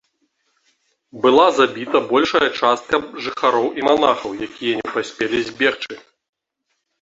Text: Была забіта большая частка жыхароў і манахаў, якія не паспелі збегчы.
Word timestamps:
Была 1.25 1.43
забіта 1.57 1.97
большая 2.11 2.49
частка 2.59 2.95
жыхароў 3.27 3.67
і 3.81 3.87
манахаў, 3.89 4.31
якія 4.47 4.73
не 4.81 4.89
паспелі 4.97 5.43
збегчы. 5.51 5.93